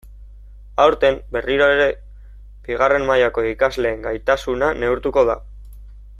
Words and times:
Aurten, 0.85 1.19
berriro 1.35 1.67
ere, 1.73 1.85
bigarren 2.69 3.05
mailako 3.11 3.45
ikasleen 3.51 4.01
gaitasuna 4.09 4.71
neurtuko 4.81 5.29
da. 5.33 5.39